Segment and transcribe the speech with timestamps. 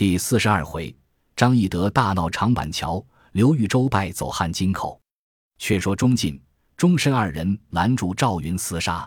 [0.00, 0.96] 第四十二回，
[1.36, 4.98] 张翼德大闹长板桥，刘豫州败走汉津口。
[5.58, 6.42] 却说钟进、
[6.74, 9.06] 钟申二人拦住赵云厮杀，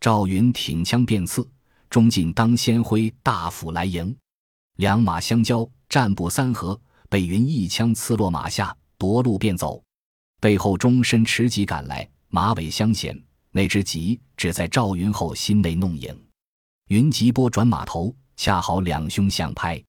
[0.00, 1.48] 赵云挺枪便刺，
[1.88, 4.12] 钟进当先挥大斧来迎，
[4.74, 6.76] 两马相交，战不三合，
[7.08, 9.80] 被云一枪刺落马下，夺路便走。
[10.40, 13.16] 背后钟申持戟赶来，马尾相衔，
[13.52, 16.12] 那只戟只在赵云后心内弄影。
[16.88, 19.80] 云急拨转马头，恰好两胸相拍。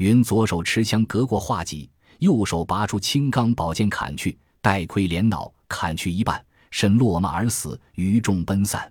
[0.00, 1.90] 云左手持枪隔过画戟，
[2.20, 8.90] 右手拔出青钢宝剑砍去，带盔连脑砍去一半，身落马而死，余众奔散。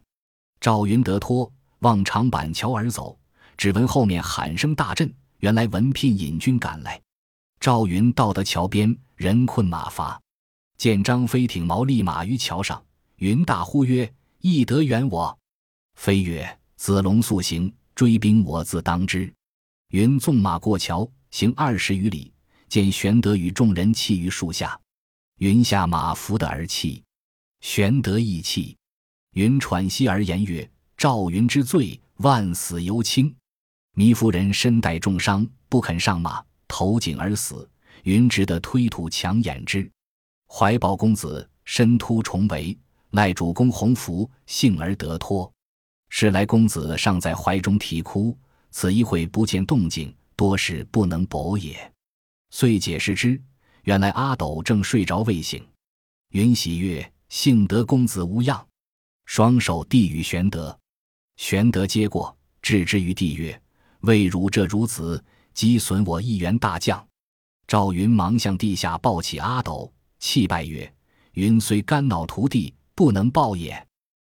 [0.61, 3.17] 赵云得脱，望长板桥而走，
[3.57, 7.01] 只闻后面喊声大震，原来文聘引军赶来。
[7.59, 10.21] 赵云到得桥边，人困马乏，
[10.77, 12.79] 见张飞挺矛立马于桥上，
[13.15, 15.35] 云大呼曰：“翼德援我！”
[15.97, 19.33] 飞曰：子龙速行，追兵我自当之。
[19.89, 22.31] 云纵马过桥，行二十余里，
[22.67, 24.79] 见玄德与众人弃于树下。
[25.39, 27.03] 云下马伏得而泣。
[27.61, 28.77] 玄德亦泣。
[29.33, 33.35] 云喘息而言曰：“赵云之罪，万死犹轻。
[33.95, 37.67] 糜夫人身带重伤，不肯上马，投井而死。
[38.03, 39.89] 云只得推土强掩之。
[40.47, 42.77] 怀宝公子身突重围，
[43.11, 45.51] 赖主公洪福，幸而得脱。”
[46.09, 48.37] 是来公子尚在怀中啼哭，
[48.71, 51.91] 此一会不见动静，多是不能搏也。
[52.51, 53.41] 遂解释之，
[53.83, 55.65] 原来阿斗正睡着未醒。
[56.29, 58.65] 云喜曰：“幸得公子无恙。”
[59.25, 60.77] 双手递与玄德，
[61.37, 63.61] 玄德接过，置之于地曰
[64.01, 65.23] ：“未汝这孺子，
[65.53, 67.05] 击损我一员大将。”
[67.67, 70.91] 赵云忙向地下抱起阿斗，泣拜曰
[71.33, 73.87] ：“云虽肝脑涂地，不能报也。”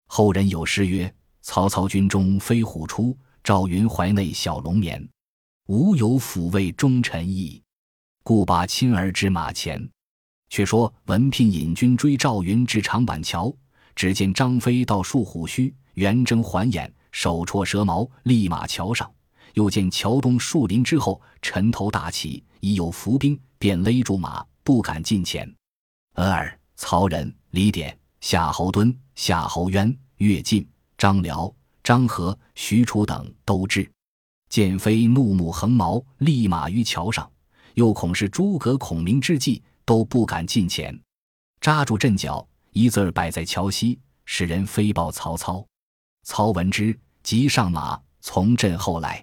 [0.06, 1.12] 后人有诗曰。
[1.46, 5.06] 曹操军中飞虎出，赵云怀内小龙眠。
[5.66, 7.62] 无有抚慰忠臣意，
[8.22, 9.86] 故把亲儿至马前。
[10.48, 13.54] 却说文聘引军追赵云至长板桥，
[13.94, 19.12] 只见张飞到树虎须，圆睁环眼，手戳蛇矛，立马桥上。
[19.52, 25.46] 又见桥东树林之后，尘头大起，已有伏兵，便勒住马，不敢近前。
[26.14, 30.66] 额尔、曹仁、李典、夏侯惇、夏侯渊、乐进。
[30.96, 31.52] 张辽、
[31.84, 33.88] 张合、许褚等都至，
[34.48, 37.30] 见飞怒目横矛，立马于桥上，
[37.74, 40.98] 又恐是诸葛孔明之计，都不敢近前，
[41.60, 45.62] 扎住阵脚，一字儿摆在桥西，使人飞报曹操。
[46.22, 49.22] 操闻之，即上马从阵后来。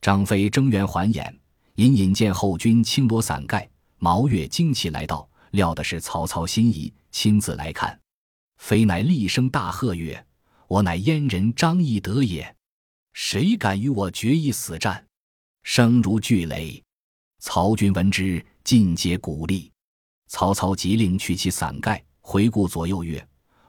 [0.00, 1.38] 张飞睁圆环眼，
[1.76, 7.96] 隐隐见后军轻罗伞盖，毛越惊奇来到，料的是曹操心意，亲自来看。
[8.56, 10.26] 飞乃厉声大喝曰。
[10.72, 12.56] 我乃燕人张翼德也，
[13.12, 15.06] 谁敢与我决一死战？
[15.64, 16.82] 声如巨雷。
[17.40, 19.70] 曹军闻之，尽皆鼓励。
[20.28, 23.22] 曹操急令取其伞盖，回顾左右曰：“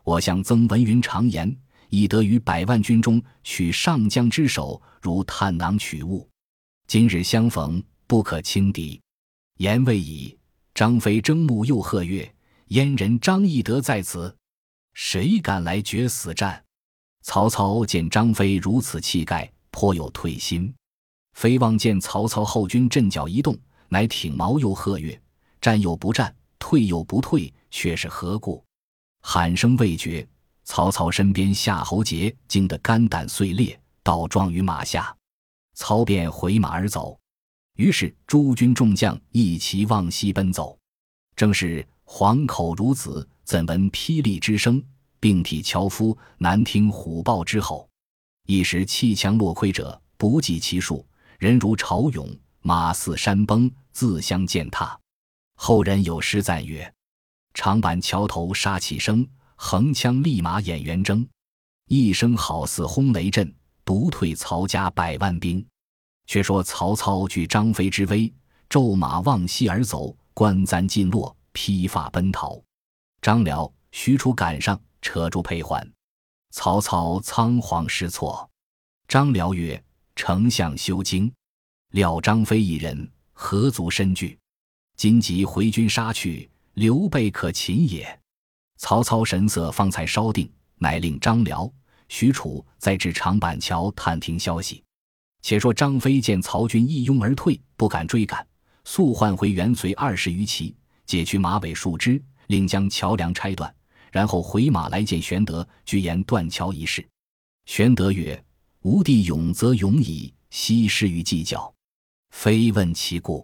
[0.06, 1.53] 我向曾文云常言，
[1.90, 6.25] 翼德于百万军中取上将之首，如探囊取物。
[6.88, 8.97] 今日相逢，不可轻敌。”
[9.59, 10.40] 言未已，
[10.74, 12.34] 张飞睁目又喝曰
[12.72, 14.34] ：“燕人张翼德在此，
[14.94, 16.63] 谁敢来决死战？”
[17.23, 20.73] 曹操见张飞如此气概，颇有退心。
[21.34, 23.57] 飞望见曹操后军阵脚一动，
[23.88, 25.19] 乃挺矛又喝曰
[25.62, 28.63] ：“战又不战，退又不退，却是何故？”
[29.23, 30.28] 喊声未绝，
[30.66, 35.16] 曹操身边夏侯杰惊得肝胆碎裂，倒撞于马下。
[35.75, 37.17] 操便回马而走。
[37.78, 40.78] 于是诸军众将一齐往西奔走。
[41.35, 44.83] 正是黄口孺子，怎闻霹雳之声？
[45.23, 47.88] 并体樵夫难听虎豹之吼，
[48.45, 51.07] 一时气枪落盔者不计其数，
[51.39, 52.28] 人如潮涌，
[52.59, 55.00] 马似山崩，自相践踏。
[55.56, 56.94] 后人有诗赞曰
[57.56, 59.25] ：“长坂桥头杀气生，
[59.56, 61.25] 横枪立马演圆睁。
[61.88, 63.50] 一声好似轰雷震，
[63.85, 65.66] 独退曹家百万兵。”
[66.28, 68.29] 却说曹操惧张飞之威，
[68.67, 72.62] 骤马望西而走，关簪尽落，披发奔逃。
[73.21, 74.77] 张辽、许褚赶上。
[75.03, 75.88] 扯住佩环，
[76.50, 78.50] 曹操仓皇失措。
[79.07, 79.83] 张辽曰
[80.15, 81.31] ：“丞相休惊，
[81.91, 84.39] 料张飞一人何足深惧？
[84.95, 88.19] 今即回军杀去，刘备可擒也。”
[88.79, 91.71] 曹操神色方才稍定，乃令张辽、
[92.07, 94.81] 许褚再至长板桥探听消息。
[95.41, 98.45] 且说张飞见曹军一拥而退，不敢追赶，
[98.85, 100.73] 速唤回元随二十余骑，
[101.05, 103.73] 解去马尾树枝，令将桥梁拆断。
[104.13, 107.04] 然后回马来见玄德，具言断桥一事。
[107.65, 108.39] 玄德曰
[108.86, 111.74] ：“吾弟勇则勇矣，惜失于计较。”
[112.30, 113.44] 非问其故。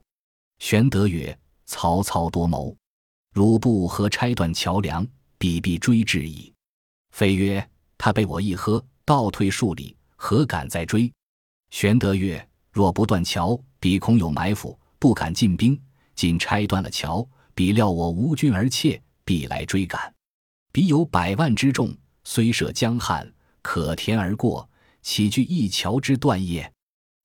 [0.60, 1.36] 玄德曰
[1.66, 2.77] ：“曹操多谋，
[3.33, 5.04] 汝不何拆断桥梁，
[5.39, 6.54] 彼必追至矣。”
[7.10, 7.68] 飞曰
[7.98, 11.12] ：“他被我一喝，倒退数里，何敢再追？”
[11.71, 15.81] 玄德曰：“若不断桥，彼恐有埋伏，不敢进兵。
[16.13, 20.13] 今拆断了桥，彼料我无军而怯，必来追赶。
[20.71, 23.31] 彼有百万之众，虽涉江汉，
[23.62, 24.69] 可填而过，
[25.01, 26.71] 岂惧一桥之断也？”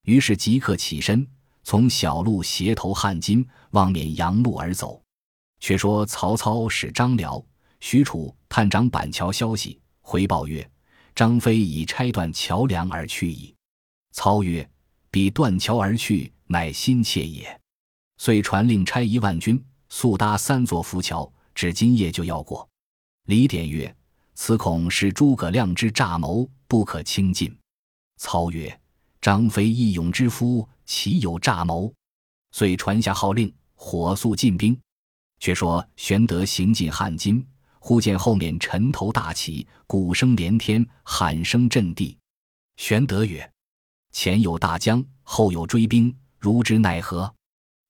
[0.04, 1.26] 于是即刻起身。
[1.66, 5.02] 从小路斜投汉津，望免阳路而走。
[5.60, 7.42] 却说曹操使张辽、
[7.80, 10.70] 许褚探长板桥消息，回报曰
[11.16, 13.54] ：“张飞已拆断桥梁而去矣。”
[14.12, 14.68] 操曰
[15.10, 17.58] ：“彼断桥而去，乃心切也。”
[18.20, 22.68] 遂传令差一万军，速搭三座浮桥，至今夜就要过。
[23.24, 23.94] 李典曰
[24.34, 27.54] ：“此恐是诸葛亮之诈谋，不可轻进。”
[28.18, 28.80] 操曰
[29.20, 31.90] ：“张飞义勇之夫。”岂有诈谋？
[32.52, 34.78] 遂传下号令，火速进兵。
[35.40, 37.42] 却说玄德行进汉津，
[37.78, 42.18] 忽见后面尘头大起，鼓声连天，喊声震地。
[42.76, 43.50] 玄德曰
[44.12, 47.34] ：“前有大江，后有追兵，如之奈何？”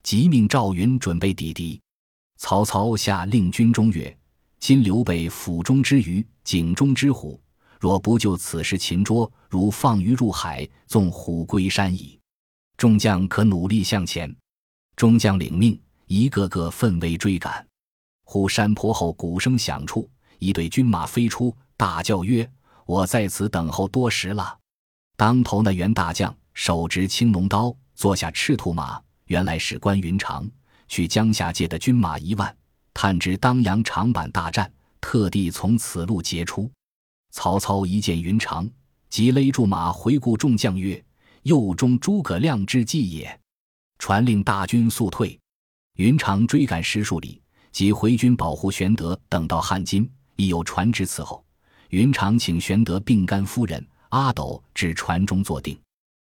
[0.04, 1.80] 即命赵云准备抵敌。
[2.36, 4.16] 曹操下令军中曰
[4.64, 7.38] ：“今刘备府中之鱼，井中之虎，
[7.78, 12.18] 若不就此时擒捉，如放鱼入海，纵虎归山矣。”
[12.78, 14.34] 众将可努力向前。
[14.96, 17.62] 众将领命，一个个奋威追赶。
[18.24, 20.08] 忽山坡后鼓声响处，
[20.38, 22.50] 一队军马飞出，大叫曰
[22.86, 24.58] ：“我在此等候多时了。”
[25.14, 30.50] 当头那员大将手执青龙刀，坐下赤兔马，原来是关云长，
[30.88, 32.56] 去江夏借的军马一万，
[32.94, 36.70] 探知当阳长坂大战，特地从此路截出。
[37.32, 38.66] 曹操一见云长，
[39.10, 41.04] 即勒住马，回顾众将曰：
[41.42, 43.40] 右中诸葛亮之计也，
[43.98, 45.38] 传令大军速退。
[45.96, 47.42] 云长追赶十数里，
[47.72, 49.20] 即回军保护玄德。
[49.28, 51.44] 等到汉津，已有船只伺候。
[51.90, 55.78] 云长请玄德并干夫人阿斗至船中坐定。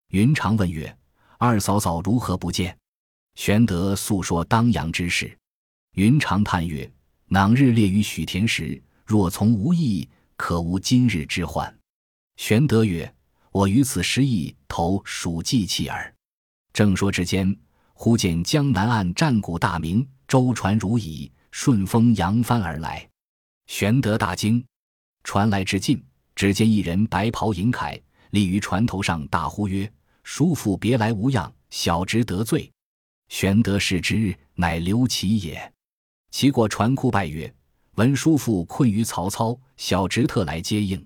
[0.09, 0.95] 云长问曰
[1.39, 2.77] ：“二嫂嫂如何不见？”
[3.37, 5.37] 玄德诉说当阳之事。
[5.95, 6.89] 云长叹曰
[7.27, 11.77] ：“囊日列于许田时，若从无益，可无今日之患。”
[12.37, 13.13] 玄德曰。
[13.53, 16.13] 我于此失意，投蜀计器耳。
[16.73, 17.57] 正说之间，
[17.93, 23.09] 忽见江南岸战鼓大鸣，舟船如蚁，顺风扬帆而来。
[23.69, 24.65] 玄德大惊，
[25.23, 26.05] 船来至近，
[26.35, 29.89] 只见一人白袍银铠，立于船头上，大呼曰
[30.25, 32.69] ：“叔父别来无恙，小侄得罪。”
[33.31, 35.73] 玄德视之，乃刘琦也。
[36.37, 37.55] 其过船库拜曰
[37.95, 41.01] ：“闻叔父困于曹操，小侄特来接应。”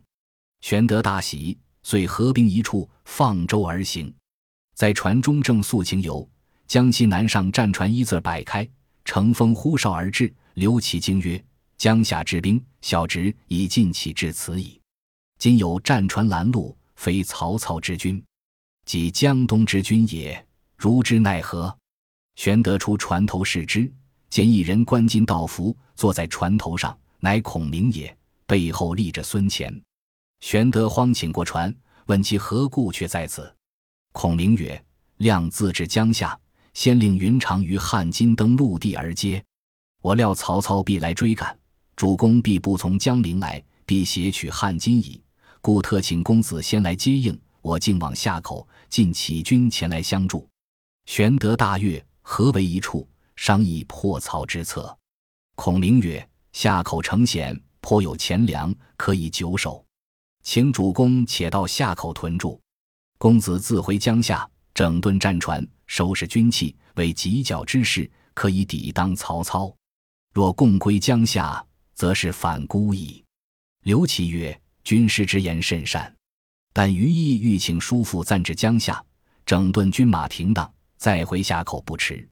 [0.63, 1.59] 玄德大喜。
[1.83, 4.13] 遂合兵一处，放舟而行。
[4.75, 6.27] 在船中正宿情游，
[6.67, 8.67] 江西南上战船一字摆开，
[9.05, 10.35] 乘风呼哨而至。
[10.55, 11.43] 刘琦惊曰
[11.77, 14.81] ：“江夏之兵，小侄已尽起至此矣。
[15.39, 18.23] 今有战船拦路，非曹操之军，
[18.87, 20.43] 即江东之军也。
[20.79, 21.77] 如之奈何？”
[22.35, 23.93] 玄德出船头视之，
[24.31, 28.15] 见一人冠巾道服，坐在船头上，乃孔明也，
[28.47, 29.83] 背后立着孙乾。
[30.41, 31.75] 玄德慌请过船，
[32.07, 33.53] 问其何故却在此。
[34.13, 34.83] 孔明曰
[35.19, 36.39] ：“亮自至江夏，
[36.75, 39.43] 先令云长于汉津登陆地而接。
[40.01, 41.58] 我料曹操必来追赶，
[41.97, 45.20] 主公必不从江陵来，必挟取汉津矣。
[45.61, 47.39] 故特请公子先来接应。
[47.61, 50.49] 我竟往夏口，尽起军前来相助。”
[51.06, 53.06] 玄德大悦，合为一处，
[53.39, 54.99] 商议破曹之策。
[55.55, 59.83] 孔明曰：“夏口城险，颇有钱粮，可以久守。”
[60.43, 62.61] 请主公且到夏口屯驻，
[63.17, 69.73] 公子自回江夏，整顿战船，收拾军器，为犄角之势，可以抵当曹操。
[70.35, 71.65] 若共归江夏，
[71.95, 73.25] 则是反孤矣。
[73.85, 76.13] 刘琦曰：“军师之言甚善，
[76.73, 79.01] 但余意欲请叔父暂至江夏，
[79.47, 82.29] 整顿军马停当，再回夏口不迟。”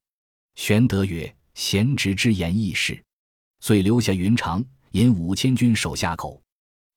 [0.57, 3.01] 玄德曰：“贤侄之言亦是。”
[3.61, 6.43] 遂留下云长引五千军守夏口。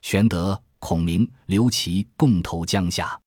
[0.02, 0.60] 玄德。
[0.82, 3.20] 孔明、刘琦共投江夏。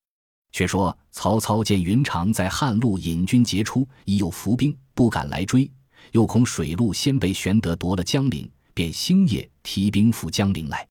[0.53, 5.71] 却说曹操见云长在汉路引军截出，已有伏兵，不敢来追，
[6.13, 10.89] 又恐水路先被玄德夺了江陵，便星夜提兵赴江陵来。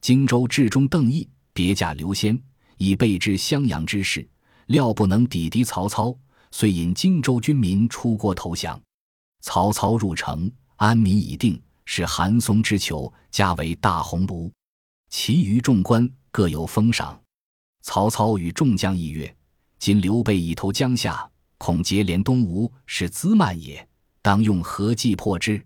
[0.00, 2.42] 荆州治中邓毅别驾刘先，
[2.78, 4.26] 以备知襄阳之事，
[4.68, 6.16] 料不能抵敌曹操，
[6.50, 8.80] 遂引荆州军民出郭投降。
[9.40, 14.50] 曹操入城，安民已定，是韩松之囚，加为大鸿胪。
[15.10, 17.18] 其余众官各有封赏。
[17.82, 19.34] 曹操与众将议曰
[19.78, 21.26] ：“今刘备已投江夏，
[21.56, 23.86] 恐结连东吴，是资慢也。
[24.20, 25.62] 当用何计破之？”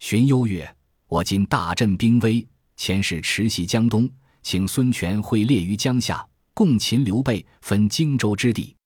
[0.00, 0.76] 荀攸曰
[1.08, 4.10] ：“我今大振兵威，前使持袭江东，
[4.42, 8.76] 请孙权会列于江夏，共擒刘备，分荆州之地。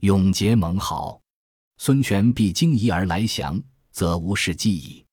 [0.00, 1.20] 永结盟好，
[1.78, 5.04] 孙权必经夷而来降，则无事计矣。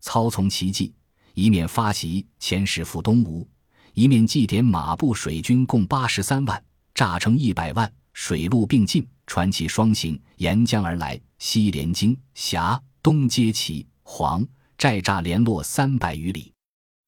[0.00, 0.94] 操从其计，
[1.34, 3.48] 一面发檄遣使赴东吴，
[3.94, 6.62] 一面祭点马步水军共八十三万，
[6.94, 16.52] 诈称一百万，水陆并进，传其双行，沿江而来，西连荆峡，东接齐黄。”寨栅连络三百余里，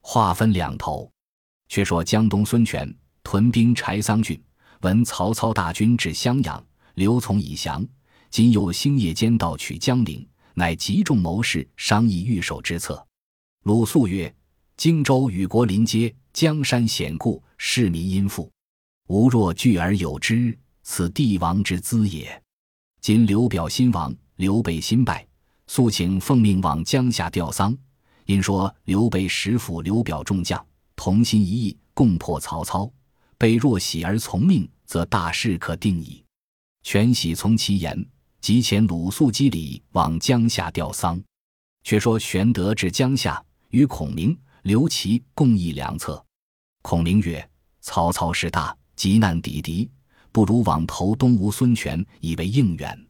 [0.01, 1.13] 划分两头。
[1.69, 2.91] 却说江东孙权
[3.23, 4.43] 屯兵柴桑郡，
[4.81, 6.67] 闻曹操大军至襄阳，
[6.99, 7.87] 刘琮已降，
[8.29, 13.07] 今又星夜间盗取江陵，乃集众谋士商议御守之策。
[13.63, 14.35] 鲁肃曰
[14.77, 18.51] ：“荆州与国邻接，江山险固，市民殷富，
[19.07, 22.43] 吾若拒而有之，此帝王之资也。
[23.01, 25.25] 今刘表新亡，刘备新败。”
[25.69, 27.77] 肃请奉命往江夏吊丧，
[28.27, 32.91] 因说刘备使府刘表众将同心一意，共破曹操。
[33.37, 36.25] 备若喜而从命，则大事可定矣。
[36.91, 38.03] 全喜从其言，
[38.41, 41.23] 即遣鲁肃击礼往江夏吊丧。
[41.85, 46.25] 却说玄德至江夏，与孔明、刘琦共议良策。
[46.81, 47.47] 孔明曰
[47.83, 49.91] ：“曹操势大，急难抵敌，
[50.33, 53.07] 不如往投东吴孙权，以为应援，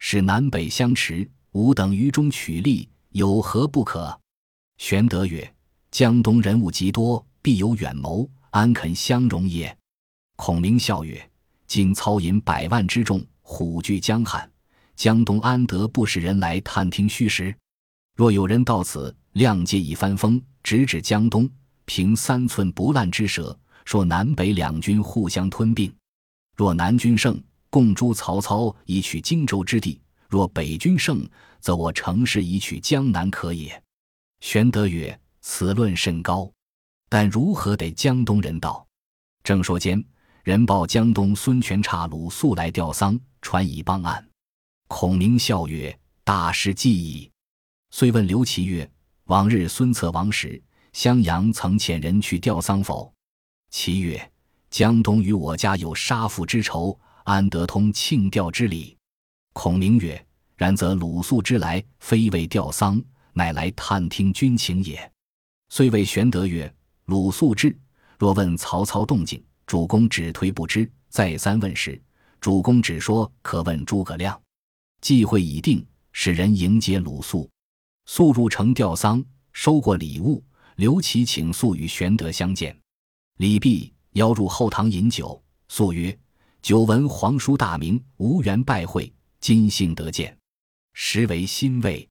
[0.00, 4.20] 使南北相持。”吾等于中取利，有何不可？
[4.78, 5.54] 玄德曰
[5.92, 9.78] ：“江东人物极多，必有远谋，安肯相容也？”
[10.34, 11.24] 孔明笑曰
[11.74, 14.46] ：“今操引百万之众，虎踞江汉，
[14.94, 17.56] 江东安得不使人来探听虚实？
[18.14, 21.48] 若有人到此，亮借一番风，直指江东，
[21.86, 25.90] 凭三寸不烂之舌，说南北两军互相吞并。
[26.58, 29.98] 若南军胜，共诛曹操，以取荆州之地。”
[30.28, 31.26] 若北军胜，
[31.58, 33.82] 则我乘势以取江南可也。
[34.40, 36.52] 玄德曰：“此论甚高，
[37.08, 38.86] 但如何得江东人到？”
[39.42, 40.04] 正说间，
[40.42, 44.28] 人报江东孙权差鲁肃来吊丧，传以邦案。
[44.88, 47.30] 孔明笑曰：“大事既矣。”
[47.92, 48.90] 遂问刘琦曰
[49.26, 50.60] ：“往日孙策亡时，
[50.92, 53.14] 襄阳曾遣人去吊丧否？”
[53.70, 54.32] 琦曰
[54.68, 58.98] ：“江东与我家有杀父之仇，安得通庆吊之礼？”
[59.54, 60.26] 孔明曰
[60.58, 63.00] ：“然则鲁肃之来，非为吊丧，
[63.32, 65.12] 乃来探听军情也。”
[65.70, 66.74] 遂谓玄德曰
[67.06, 67.78] ：“鲁肃至，
[68.18, 69.40] 若问曹操动静，
[69.72, 71.98] 主公只推不知；再三问时，
[72.42, 74.38] 主公只说可问诸葛亮。
[75.00, 77.48] 计会已定，使人迎接鲁肃。
[78.04, 79.24] 肃入城吊丧，
[79.54, 80.44] 收过礼物，
[80.76, 82.78] 刘琦请肃与玄德相见。
[83.38, 85.42] 礼毕，邀入后堂饮酒。
[85.70, 86.14] 肃曰
[86.60, 89.10] ：“久闻皇叔大名，无缘拜会。”
[89.40, 90.36] 今幸得见，
[90.92, 92.06] 实为欣慰。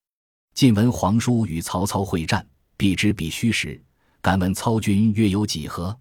[0.56, 2.44] 近闻皇叔与曹操会战，
[2.76, 3.80] 必知彼虚实。
[4.20, 5.96] 敢问操军约有几何？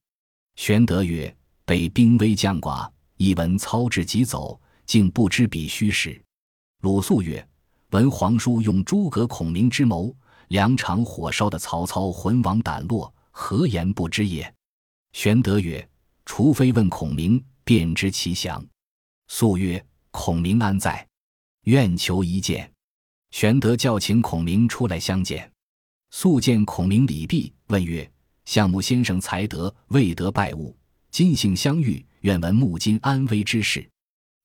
[0.56, 1.36] 玄德曰
[1.70, 6.20] ：“被兵微将寡，一闻操至即走，竟不知彼虚实。”
[6.82, 7.48] 鲁肃曰
[7.94, 10.12] ：“闻皇叔用诸葛孔明之谋，
[10.48, 14.52] 两场火烧的曹操魂亡胆落，何言不知也？”
[15.14, 15.88] 玄德曰
[16.26, 18.66] ：“除非问孔明，便知其详。”
[19.30, 21.06] 肃曰：“孔明安在？”
[21.66, 22.68] 愿求一见，
[23.30, 25.48] 玄德叫请孔明出来相见。
[26.10, 28.10] 素见孔明礼毕，问曰
[28.44, 30.76] ：“相目先生才德，未得拜物，
[31.10, 33.88] 今幸相遇，愿闻木今安危之事。”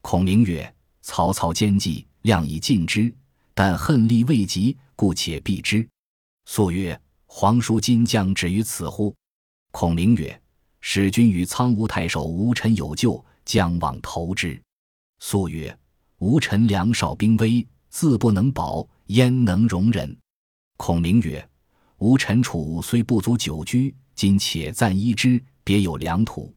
[0.02, 3.14] 孔明曰：“曹操奸计，量已尽之，
[3.54, 5.88] 但恨力未及，故且避之。”
[6.46, 9.16] 素曰：“皇叔今将止于此乎？”
[9.72, 10.42] 孔明曰
[10.82, 14.62] ：“使君与苍梧太守吴臣有救，将往投之。”
[15.20, 15.78] 素曰。
[16.20, 20.18] 吴臣粮少兵微，自不能保，焉能容忍？
[20.78, 21.48] 孔明曰
[22.00, 26.56] ：“吴臣处虽不足久居，今且暂依之，别有良图。”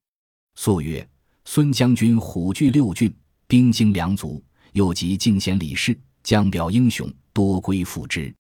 [0.55, 1.05] 肃曰
[1.45, 3.13] ：“孙将军虎踞六郡，
[3.49, 4.41] 兵精粮足，
[4.73, 8.33] 又集敬贤礼士，将表英雄，多归附之。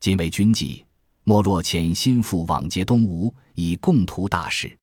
[0.00, 0.84] 今为军纪，
[1.22, 4.76] 莫若遣心腹往结东吴，以共图大事。”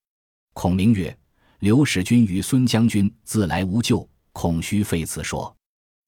[0.54, 1.18] 孔明曰
[1.60, 5.54] ：“刘使君与孙将军自来无救，恐须废此说。”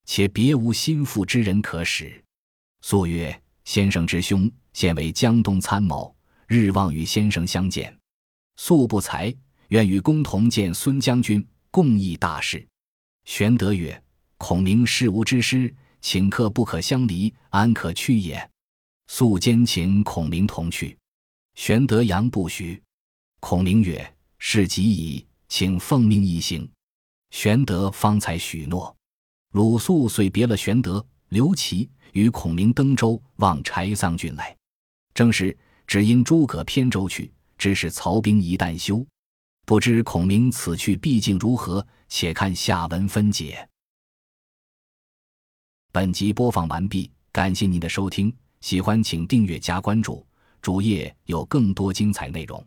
[0.08, 2.24] 且别无心腹之人可使。
[2.82, 6.16] 素曰：“先生之兄，现为江东参谋，
[6.48, 7.92] 日望与先生相见。
[8.58, 9.34] 素不才，
[9.70, 12.66] 愿与公同见孙将军，共议大事。”
[13.26, 14.04] 玄德曰
[14.38, 18.50] ：“孔明事无之师，请客不可相离，安可去也？”
[19.08, 20.98] 素坚请孔明同去。
[21.56, 22.82] 玄德扬不许。
[23.40, 26.68] 孔明曰：“事急矣，请奉命一行。”
[27.32, 28.96] 玄德方才许诺。
[29.52, 34.56] 鲁肃遂别了玄德、刘琦，与孔明登州望柴桑郡来。
[35.14, 35.58] 正是
[35.88, 39.06] 只因诸葛偏舟去，只是曹兵一旦休。
[39.66, 41.86] 不知孔明此去毕竟如何？
[42.08, 43.68] 且看下文分解。
[45.92, 48.32] 本集播放完毕，感谢您的收听，
[48.62, 50.26] 喜欢请订阅加关注，
[50.62, 52.64] 主页有更多精彩内容。